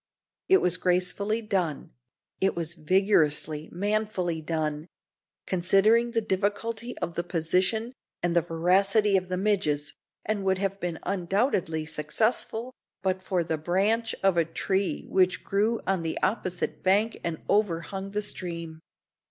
[0.49, 1.91] It was gracefully done;
[2.39, 4.87] it was vigorously, manfully done
[5.45, 7.93] considering the difficulty of the position,
[8.23, 9.93] and the voracity of the midges
[10.25, 15.79] and would have been undoubtedly successful but for the branch of a tree which grew
[15.85, 18.79] on the opposite bank and overhung the stream.